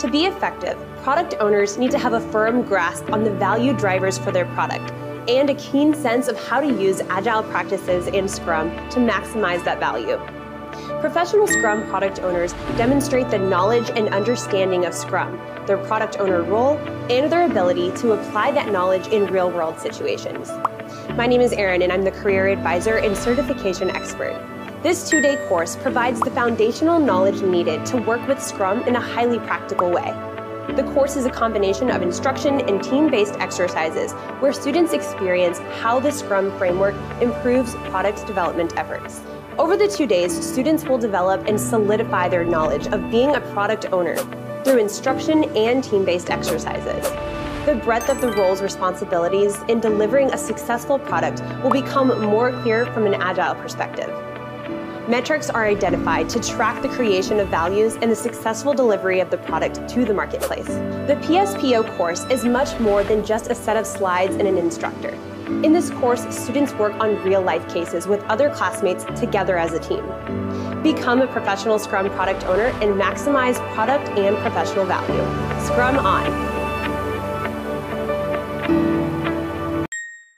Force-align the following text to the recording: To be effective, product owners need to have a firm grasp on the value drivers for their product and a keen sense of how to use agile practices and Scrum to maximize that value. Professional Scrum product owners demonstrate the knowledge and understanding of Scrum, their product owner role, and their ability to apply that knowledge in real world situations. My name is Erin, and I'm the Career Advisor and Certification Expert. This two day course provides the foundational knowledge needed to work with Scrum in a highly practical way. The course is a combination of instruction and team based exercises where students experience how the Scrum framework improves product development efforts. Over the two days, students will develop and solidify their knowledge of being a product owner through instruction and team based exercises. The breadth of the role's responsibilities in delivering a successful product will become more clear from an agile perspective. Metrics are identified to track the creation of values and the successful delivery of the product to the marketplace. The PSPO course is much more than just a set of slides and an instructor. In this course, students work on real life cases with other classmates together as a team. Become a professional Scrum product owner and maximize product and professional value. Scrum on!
To 0.00 0.10
be 0.10 0.24
effective, 0.24 0.78
product 1.02 1.34
owners 1.40 1.76
need 1.76 1.90
to 1.90 1.98
have 1.98 2.14
a 2.14 2.20
firm 2.32 2.62
grasp 2.62 3.12
on 3.12 3.22
the 3.22 3.30
value 3.32 3.74
drivers 3.74 4.16
for 4.16 4.32
their 4.32 4.46
product 4.46 4.90
and 5.28 5.50
a 5.50 5.54
keen 5.56 5.92
sense 5.92 6.26
of 6.26 6.42
how 6.42 6.58
to 6.58 6.66
use 6.66 7.02
agile 7.10 7.42
practices 7.42 8.06
and 8.06 8.30
Scrum 8.30 8.70
to 8.88 8.98
maximize 8.98 9.62
that 9.66 9.78
value. 9.78 10.16
Professional 11.02 11.46
Scrum 11.46 11.86
product 11.90 12.20
owners 12.20 12.54
demonstrate 12.78 13.28
the 13.28 13.38
knowledge 13.38 13.90
and 13.90 14.08
understanding 14.08 14.86
of 14.86 14.94
Scrum, 14.94 15.38
their 15.66 15.76
product 15.76 16.18
owner 16.18 16.42
role, 16.44 16.78
and 17.10 17.30
their 17.30 17.44
ability 17.44 17.92
to 17.96 18.12
apply 18.12 18.52
that 18.52 18.72
knowledge 18.72 19.06
in 19.08 19.26
real 19.26 19.50
world 19.50 19.78
situations. 19.78 20.50
My 21.14 21.26
name 21.26 21.42
is 21.42 21.52
Erin, 21.52 21.82
and 21.82 21.92
I'm 21.92 22.04
the 22.04 22.10
Career 22.10 22.48
Advisor 22.48 22.96
and 22.96 23.14
Certification 23.14 23.90
Expert. 23.90 24.32
This 24.82 25.10
two 25.10 25.20
day 25.20 25.36
course 25.46 25.76
provides 25.76 26.20
the 26.20 26.30
foundational 26.30 26.98
knowledge 26.98 27.42
needed 27.42 27.84
to 27.84 27.98
work 27.98 28.26
with 28.26 28.42
Scrum 28.42 28.80
in 28.84 28.96
a 28.96 29.00
highly 29.00 29.38
practical 29.40 29.90
way. 29.90 30.10
The 30.74 30.90
course 30.94 31.16
is 31.16 31.26
a 31.26 31.30
combination 31.30 31.90
of 31.90 32.00
instruction 32.00 32.62
and 32.62 32.82
team 32.82 33.10
based 33.10 33.34
exercises 33.34 34.12
where 34.40 34.54
students 34.54 34.94
experience 34.94 35.58
how 35.82 36.00
the 36.00 36.10
Scrum 36.10 36.56
framework 36.56 36.94
improves 37.20 37.74
product 37.90 38.26
development 38.26 38.78
efforts. 38.78 39.20
Over 39.58 39.76
the 39.76 39.86
two 39.86 40.06
days, 40.06 40.32
students 40.32 40.84
will 40.84 40.96
develop 40.96 41.46
and 41.46 41.60
solidify 41.60 42.30
their 42.30 42.46
knowledge 42.46 42.86
of 42.86 43.10
being 43.10 43.34
a 43.36 43.40
product 43.52 43.92
owner 43.92 44.16
through 44.64 44.78
instruction 44.78 45.44
and 45.54 45.84
team 45.84 46.06
based 46.06 46.30
exercises. 46.30 47.04
The 47.66 47.78
breadth 47.84 48.08
of 48.08 48.22
the 48.22 48.32
role's 48.32 48.62
responsibilities 48.62 49.58
in 49.68 49.80
delivering 49.80 50.32
a 50.32 50.38
successful 50.38 50.98
product 50.98 51.42
will 51.62 51.70
become 51.70 52.18
more 52.22 52.58
clear 52.62 52.86
from 52.86 53.04
an 53.04 53.12
agile 53.12 53.54
perspective. 53.56 54.29
Metrics 55.08 55.50
are 55.50 55.66
identified 55.66 56.28
to 56.28 56.40
track 56.40 56.82
the 56.82 56.88
creation 56.88 57.40
of 57.40 57.48
values 57.48 57.96
and 57.96 58.10
the 58.10 58.16
successful 58.16 58.72
delivery 58.72 59.20
of 59.20 59.30
the 59.30 59.38
product 59.38 59.88
to 59.88 60.04
the 60.04 60.14
marketplace. 60.14 60.66
The 60.66 61.18
PSPO 61.22 61.96
course 61.96 62.24
is 62.26 62.44
much 62.44 62.78
more 62.78 63.02
than 63.02 63.24
just 63.24 63.50
a 63.50 63.54
set 63.54 63.76
of 63.76 63.86
slides 63.86 64.36
and 64.36 64.46
an 64.46 64.56
instructor. 64.56 65.10
In 65.64 65.72
this 65.72 65.90
course, 65.90 66.22
students 66.34 66.72
work 66.74 66.92
on 67.00 67.20
real 67.24 67.42
life 67.42 67.68
cases 67.68 68.06
with 68.06 68.22
other 68.24 68.50
classmates 68.50 69.04
together 69.18 69.58
as 69.58 69.72
a 69.72 69.80
team. 69.80 70.06
Become 70.82 71.22
a 71.22 71.26
professional 71.26 71.78
Scrum 71.78 72.08
product 72.10 72.44
owner 72.44 72.66
and 72.80 72.94
maximize 72.94 73.56
product 73.74 74.08
and 74.16 74.36
professional 74.38 74.86
value. 74.86 75.66
Scrum 75.66 75.98
on! 75.98 76.69